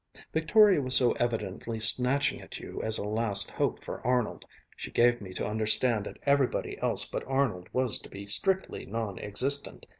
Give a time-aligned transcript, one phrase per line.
[0.33, 4.45] _Victoria was so evidently snatching at you as a last hope for Arnold.
[4.75, 9.19] She gave me to understand that everybody else but Arnold was to be strictly non
[9.19, 9.85] existent.